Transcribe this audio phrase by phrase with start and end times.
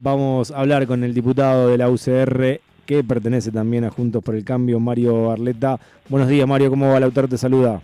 [0.00, 4.36] Vamos a hablar con el diputado de la UCR que pertenece también a Juntos por
[4.36, 5.76] el Cambio, Mario Arleta.
[6.08, 7.00] Buenos días, Mario, ¿cómo va?
[7.00, 7.82] Lautaro te saluda.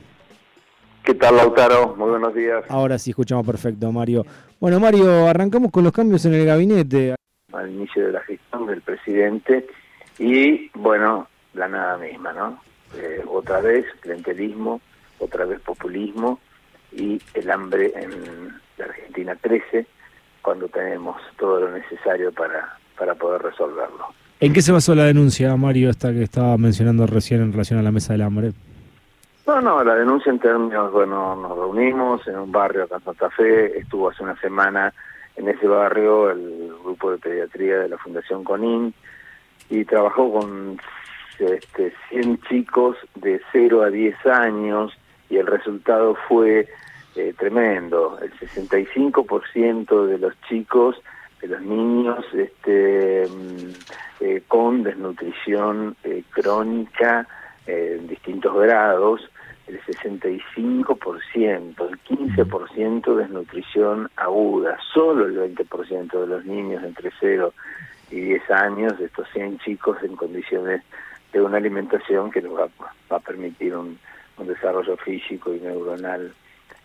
[1.03, 1.96] ¿Qué tal, Lautaro?
[1.96, 2.64] Muy buenos días.
[2.69, 4.24] Ahora sí, escuchamos perfecto, Mario.
[4.61, 7.16] Bueno, Mario, arrancamos con los cambios en el gabinete.
[7.53, 9.67] Al inicio de la gestión del presidente
[10.21, 12.60] y, bueno, la nada misma, ¿no?
[12.96, 14.81] Eh, otra vez clientelismo,
[15.19, 16.38] otra vez populismo
[16.92, 19.88] y el hambre en la Argentina crece
[20.45, 24.09] cuando tenemos todo lo necesario para, para poder resolverlo.
[24.41, 27.82] ¿En qué se basó la denuncia, Mario, esta que estaba mencionando recién en relación a
[27.82, 28.52] la mesa del hambre?
[29.46, 33.30] No, no, la denuncia en términos, bueno, nos reunimos en un barrio acá en Santa
[33.30, 34.92] Fe, estuvo hace una semana
[35.37, 38.92] en ese barrio el grupo de pediatría de la Fundación CONIN
[39.70, 40.79] y trabajó con
[41.38, 44.92] este, 100 chicos de 0 a 10 años
[45.30, 46.68] y el resultado fue
[47.16, 48.18] eh, tremendo.
[48.20, 51.00] El 65% de los chicos,
[51.40, 53.70] de los niños este, mm,
[54.20, 57.29] eh, con desnutrición eh, crónica
[57.66, 59.30] en distintos grados,
[59.66, 67.55] el 65%, el 15% desnutrición aguda, solo el 20% de los niños entre 0
[68.11, 70.83] y 10 años, de estos 100 chicos en condiciones
[71.33, 72.69] de una alimentación que les va,
[73.11, 73.98] va a permitir un
[74.39, 76.35] desarrollo físico y neuronal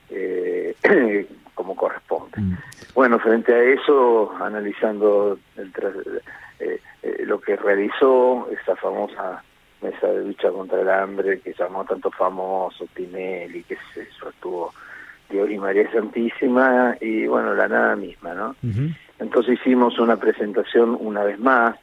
[0.10, 0.76] eh,
[1.54, 2.40] como corresponde.
[2.40, 2.58] Mm.
[2.96, 5.72] Bueno, frente a eso, analizando el,
[6.60, 9.44] eh, eh, lo que realizó esa famosa
[9.82, 14.74] mesa de lucha contra el hambre que llamó tanto famoso Tinelli, que se eso, estuvo
[15.30, 18.56] Dios y María Santísima, y bueno, la nada misma, ¿no?
[19.20, 21.78] Entonces hicimos una presentación una vez más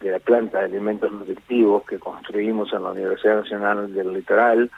[0.00, 4.70] de la planta de alimentos nutritivos que construimos en la Universidad Nacional del Litoral,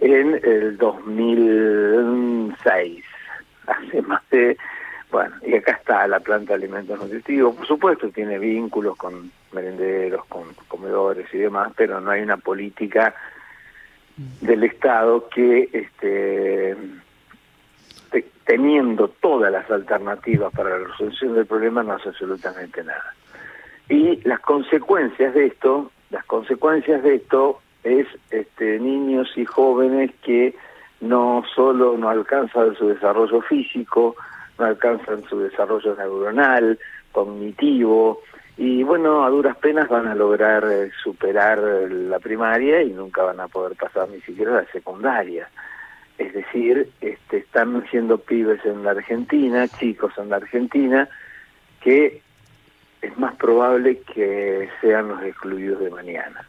[0.00, 3.04] en el 2006,
[3.66, 4.56] hace más de,
[5.10, 10.24] bueno, y acá está la planta de alimentos nutritivos, por supuesto tiene vínculos con merenderos,
[10.26, 13.14] con comedores y demás, pero no hay una política
[14.40, 16.76] del Estado que este
[18.44, 23.14] teniendo todas las alternativas para la resolución del problema no hace absolutamente nada.
[23.88, 30.54] Y las consecuencias de esto, las consecuencias de esto es este, niños y jóvenes que
[31.00, 34.16] no solo no alcanzan su desarrollo físico,
[34.58, 36.78] no alcanzan su desarrollo neuronal,
[37.12, 38.20] cognitivo,
[38.62, 43.40] y bueno, a duras penas van a lograr eh, superar la primaria y nunca van
[43.40, 45.48] a poder pasar ni siquiera la secundaria.
[46.18, 51.08] Es decir, este, están siendo pibes en la Argentina, chicos en la Argentina,
[51.80, 52.20] que
[53.00, 56.46] es más probable que sean los excluidos de mañana.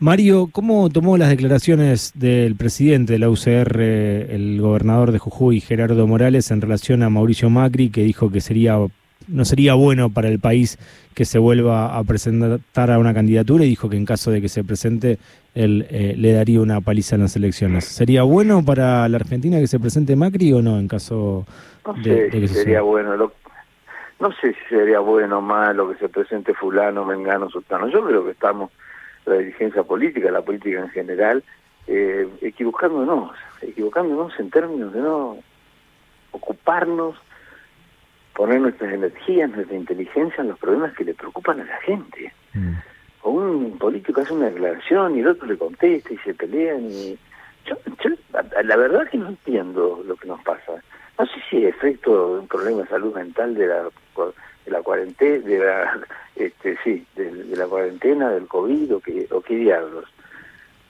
[0.00, 6.06] Mario, ¿cómo tomó las declaraciones del presidente de la UCR, el gobernador de Jujuy, Gerardo
[6.06, 8.78] Morales, en relación a Mauricio Macri, que dijo que sería
[9.26, 10.78] no sería bueno para el país
[11.14, 14.48] que se vuelva a presentar a una candidatura y dijo que en caso de que
[14.48, 15.18] se presente,
[15.54, 17.84] él eh, le daría una paliza en las elecciones.
[17.84, 21.44] ¿Sería bueno para la Argentina que se presente Macri o no en caso
[22.04, 23.16] de, que sería bueno?
[23.16, 27.88] no sé si sería bueno o malo que se presente fulano, mengano, sultano.
[27.88, 28.70] Yo creo que estamos
[29.28, 31.42] la dirigencia política, la política en general,
[31.86, 35.38] eh, equivocándonos, equivocándonos en términos de no
[36.32, 37.16] ocuparnos,
[38.34, 42.32] poner nuestras energías, nuestra inteligencia en los problemas que le preocupan a la gente.
[42.54, 42.74] Mm.
[43.22, 47.18] O un político hace una declaración y el otro le contesta y se pelean y...
[47.66, 47.76] Yo,
[48.62, 50.72] la verdad que no entiendo lo que nos pasa.
[51.18, 53.90] No sé si es efecto de un problema de salud mental de la
[54.68, 55.98] de la cuarentena, de la,
[56.36, 60.04] este, sí, de, la cuarentena, del COVID o qué, o qué diablos.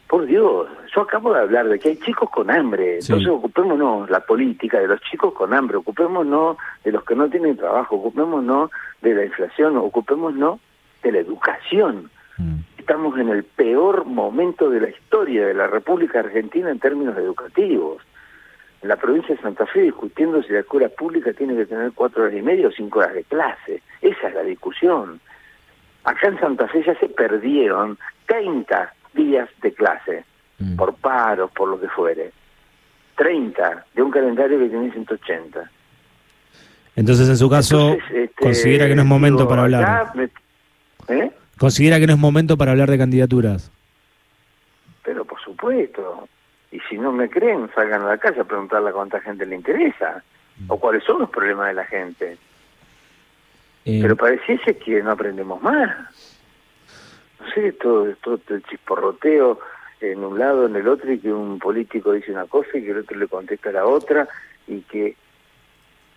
[0.08, 4.20] Por Dios, yo acabo de hablar de que hay chicos con hambre, entonces ocupémonos la
[4.20, 8.70] política de los chicos con hambre, ocupémonos de los que no tienen trabajo, ocupémonos
[9.02, 10.60] de la inflación, ocupémonos
[11.02, 12.10] de la educación.
[12.38, 12.60] Mm.
[12.78, 18.02] Estamos en el peor momento de la historia de la República Argentina en términos educativos
[18.82, 22.22] en la provincia de Santa Fe discutiendo si la escuela pública tiene que tener cuatro
[22.22, 23.82] horas y media o cinco horas de clase.
[24.00, 25.20] Esa es la discusión.
[26.04, 30.24] Acá en Santa Fe ya se perdieron 30 días de clase,
[30.58, 30.76] mm.
[30.76, 32.32] por paros, por lo que fuere.
[33.16, 35.70] 30 de un calendario que tiene 180.
[36.94, 40.12] Entonces, en su caso, este, considera que no es momento para hablar.
[41.08, 41.30] ¿eh?
[41.58, 43.72] Considera que no es momento para hablar de candidaturas.
[45.04, 46.28] Pero por supuesto,
[46.70, 49.56] y si no me creen, salgan a la calle a preguntarle a cuánta gente le
[49.56, 50.22] interesa
[50.66, 52.36] o cuáles son los problemas de la gente.
[53.84, 55.90] Eh, Pero pareciese que no aprendemos más.
[57.40, 59.60] No sé, todo, todo el chisporroteo
[60.00, 62.90] en un lado, en el otro, y que un político dice una cosa y que
[62.90, 64.28] el otro le contesta la otra,
[64.66, 65.16] y que...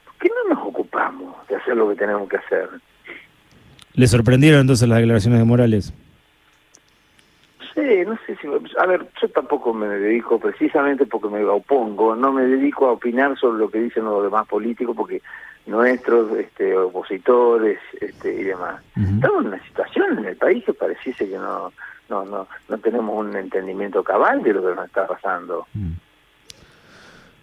[0.06, 2.70] ¿Por qué no nos ocupamos de hacer lo que tenemos que hacer?
[3.94, 5.94] ¿Le sorprendieron entonces las declaraciones de Morales?
[8.78, 13.38] A ver, yo tampoco me dedico, precisamente porque me opongo, no me dedico a opinar
[13.38, 15.22] sobre lo que dicen los demás políticos, porque
[15.66, 18.82] nuestros este, opositores este, y demás.
[18.96, 21.72] Estamos en una situación en el país que pareciese que no,
[22.10, 25.68] no, no, no tenemos un entendimiento cabal de lo que nos está pasando.
[25.74, 25.92] Mm.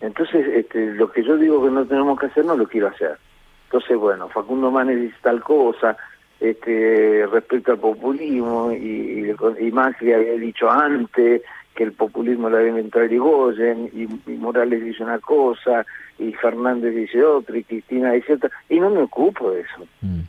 [0.00, 3.18] Entonces, este, lo que yo digo que no tenemos que hacer, no lo quiero hacer.
[3.64, 5.96] Entonces, bueno, Facundo Manes dice tal cosa,
[6.40, 11.42] este, respecto al populismo, y, y, Macri había dicho antes
[11.74, 15.86] que el populismo lo había inventado Irigoyen, y, y Morales dice una cosa,
[16.18, 19.86] y Fernández dice otra, y Cristina dice otra, y no me ocupo de eso.
[20.00, 20.20] Mm.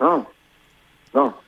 [0.00, 0.26] No,
[1.14, 1.46] no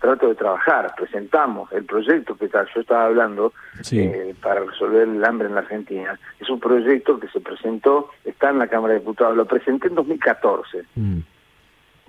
[0.00, 3.52] trato de trabajar, presentamos el proyecto que yo estaba hablando
[3.90, 6.18] eh, para resolver el hambre en la Argentina.
[6.40, 9.94] Es un proyecto que se presentó, está en la Cámara de Diputados, lo presenté en
[9.94, 10.84] 2014.
[10.94, 11.18] Mm.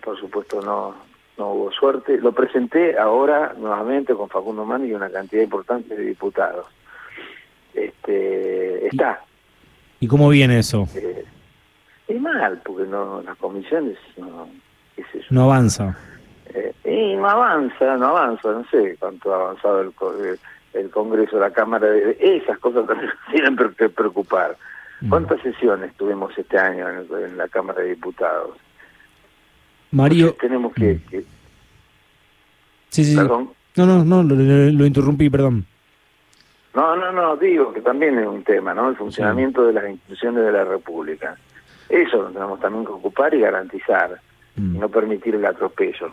[0.03, 0.95] Por supuesto no
[1.37, 2.17] no hubo suerte.
[2.17, 6.65] Lo presenté ahora nuevamente con Facundo Mani y una cantidad importante de diputados.
[7.73, 9.21] Este Está.
[10.01, 10.87] ¿Y cómo viene eso?
[10.95, 11.25] Eh,
[12.07, 14.47] es mal, porque no las comisiones no,
[15.29, 15.97] no avanza.
[16.53, 19.93] Eh, y no avanza, no avanza, no sé cuánto ha avanzado el,
[20.73, 24.57] el, Congreso, la Cámara, de, esas cosas también tienen que preocupar.
[25.01, 25.09] Mm.
[25.09, 28.57] ¿Cuántas sesiones tuvimos este año en, la Cámara de Diputados?
[29.91, 30.35] Mario...
[30.39, 31.23] tenemos que, mm.
[32.89, 33.49] Sí, sí, ¿Perdón?
[33.75, 35.65] No, no, no, lo, interrumpí, perdón.
[36.75, 38.89] No, no, no, digo que también es un tema, ¿no?
[38.89, 41.37] El funcionamiento de las instituciones de la República.
[41.87, 44.19] Eso lo tenemos también que ocupar y garantizar,
[44.57, 44.79] y mm.
[44.79, 46.11] no permitir el atropello.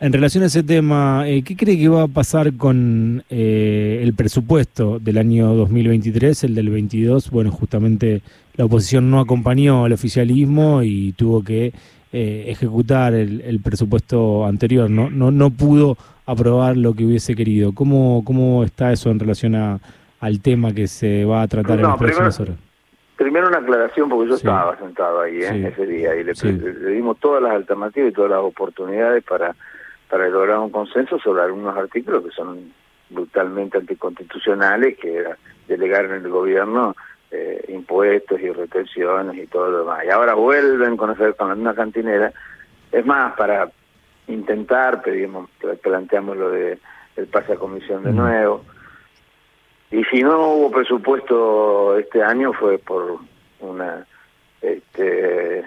[0.00, 4.14] En relación a ese tema, eh, ¿qué cree que va a pasar con eh, el
[4.14, 7.30] presupuesto del año 2023, el del 22?
[7.30, 8.22] Bueno, justamente
[8.56, 11.72] la oposición no acompañó al oficialismo y tuvo que
[12.12, 15.10] eh, ejecutar el, presupuesto anterior, ¿no?
[15.10, 15.30] ¿no?
[15.30, 17.72] No pudo aprobar lo que hubiese querido.
[17.72, 19.80] ¿Cómo, cómo está eso en relación a,
[20.20, 22.56] al tema que se va a tratar en las próximas horas?
[23.16, 27.18] Primero una aclaración, porque yo estaba sentado ahí en ese día y le, le dimos
[27.18, 29.54] todas las alternativas y todas las oportunidades para
[30.12, 32.70] para lograr un consenso sobre algunos artículos que son
[33.08, 36.94] brutalmente anticonstitucionales, que era delegar en el gobierno
[37.32, 40.04] eh, impuestos y retenciones y todo lo demás.
[40.04, 42.32] Y ahora vuelven con, con la misma cantinera.
[42.90, 43.70] Es más, para
[44.28, 45.50] intentar, pedimos,
[45.82, 46.78] planteamos lo de
[47.16, 48.64] el pase a comisión de nuevo.
[49.90, 53.18] Y si no hubo presupuesto este año fue por
[53.60, 54.06] una
[54.62, 55.64] este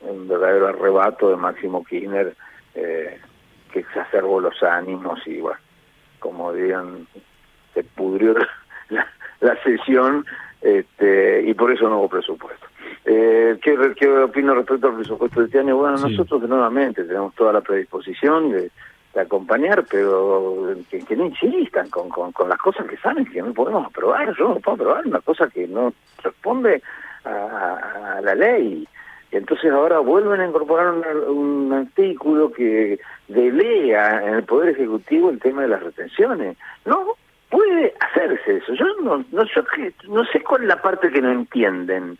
[0.00, 2.36] un verdadero arrebato de Máximo Kirchner
[2.74, 3.20] eh,
[3.72, 5.58] que exacerbó los ánimos y bueno,
[6.20, 7.06] como dirían,
[7.74, 8.34] se pudrió
[9.40, 10.24] la, sesión
[10.76, 12.66] este, y por eso no hubo presupuesto.
[13.04, 15.76] Eh, ¿qué, ¿Qué opino respecto al presupuesto de este año?
[15.76, 18.70] Bueno, nosotros nuevamente tenemos toda la predisposición de,
[19.16, 24.32] acompañar, pero que, no insistan con, con, las cosas que saben que no podemos aprobar.
[24.36, 25.92] Yo no puedo aprobar una cosa que no
[26.22, 26.82] responde
[27.24, 28.86] a la ley.
[29.30, 30.94] Entonces ahora vuelven a incorporar
[31.28, 32.98] un, artículo que
[33.28, 36.56] delea en el Poder Ejecutivo el tema de las retenciones.
[36.86, 37.14] No
[37.50, 38.74] puede hacerse eso.
[38.74, 39.44] Yo no, no,
[40.08, 42.18] no sé cuál es la parte que no entienden.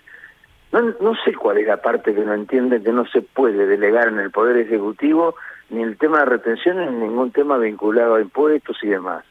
[0.73, 4.09] No, no sé cuál es la parte que no entienden que no se puede delegar
[4.09, 5.35] en el Poder Ejecutivo
[5.71, 9.25] ni el tema de retenciones ni ningún tema vinculado a impuestos y demás.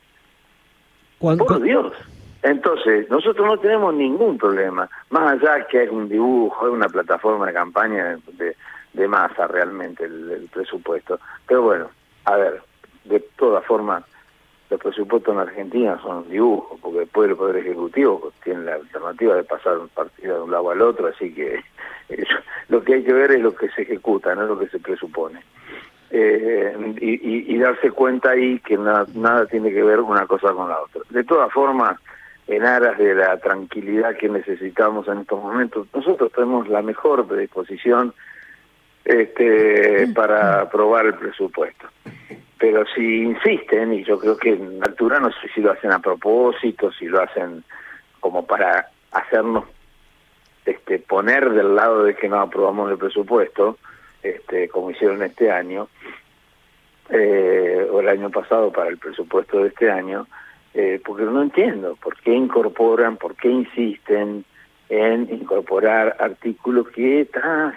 [1.20, 1.94] Por Dios.
[2.44, 7.48] Entonces, nosotros no tenemos ningún problema, más allá que es un dibujo, es una plataforma
[7.48, 8.56] de campaña de,
[8.94, 11.20] de masa realmente el, presupuesto.
[11.48, 11.90] Pero bueno,
[12.26, 12.62] a ver,
[13.06, 14.04] de todas formas,
[14.70, 19.44] los presupuestos en Argentina son dibujos, porque después el Poder Ejecutivo tiene la alternativa de
[19.44, 21.64] pasar un partido de un lado al otro, así que
[22.70, 25.42] lo que hay que ver es lo que se ejecuta, no lo que se presupone.
[26.10, 30.70] Eh, y, y, darse cuenta ahí que nada, nada tiene que ver una cosa con
[30.70, 31.02] la otra.
[31.10, 32.00] De todas formas,
[32.48, 35.88] en aras de la tranquilidad que necesitamos en estos momentos.
[35.94, 38.14] Nosotros tenemos la mejor predisposición
[39.04, 41.88] este, para aprobar el presupuesto.
[42.60, 46.00] Pero si insisten, y yo creo que en altura no sé si lo hacen a
[46.00, 47.64] propósito, si lo hacen
[48.20, 49.66] como para hacernos
[50.66, 53.78] este, poner del lado de que no aprobamos el presupuesto,
[54.24, 55.88] este, como hicieron este año,
[57.10, 60.28] eh, o el año pasado para el presupuesto de este año,
[60.74, 64.44] eh, porque no entiendo por qué incorporan, por qué insisten
[64.90, 67.30] en incorporar artículos que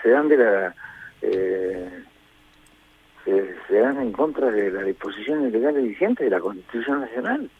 [0.03, 0.75] se dan de la
[1.23, 2.05] eh,
[3.69, 7.51] se, dan en contra de las disposiciones legales vigentes de la Constitución Nacional.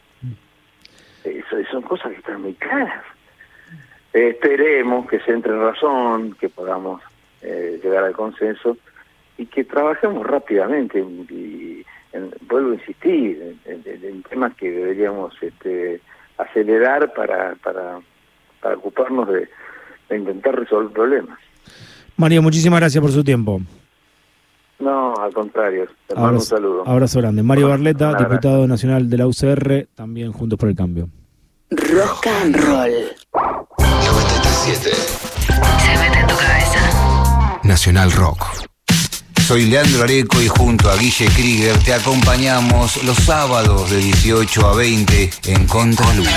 [1.25, 3.05] Eso, son cosas que están muy claras.
[4.13, 7.03] esperemos que se entre en razón, que podamos
[7.43, 8.77] eh, llegar al consenso
[9.37, 11.85] y que trabajemos rápidamente y,
[12.49, 16.01] vuelvo a insistir en, temas que deberíamos este,
[16.39, 18.01] acelerar para, para,
[18.61, 19.49] para ocuparnos de,
[20.15, 21.39] intentar resolver problemas.
[22.17, 23.61] Mario, muchísimas gracias por su tiempo.
[24.81, 25.87] No, al contrario.
[26.07, 26.83] Te mando un saludo.
[26.87, 27.43] Abrazo grande.
[27.43, 31.09] Mario Barleta, diputado nacional de la UCR, también Juntos por el Cambio.
[31.71, 32.91] Rock and Roll.
[33.79, 34.91] 97.
[34.91, 37.61] Se mete en tu cabeza.
[37.63, 38.70] Nacional Rock.
[39.51, 44.77] Soy Leandro Areco y junto a Guille Krieger te acompañamos los sábados de 18 a
[44.77, 46.29] 20 en Contraluz.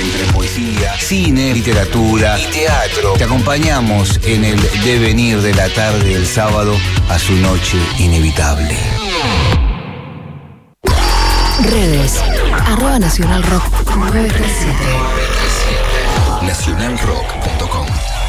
[0.00, 3.12] Entre poesía, cine, literatura y teatro.
[3.18, 6.74] Te acompañamos en el devenir de la tarde del sábado
[7.10, 8.78] a su noche inevitable.
[11.64, 12.22] Redes.
[12.64, 14.74] Arroba Nacional Rock 937.
[16.46, 18.21] Nacionalrock.com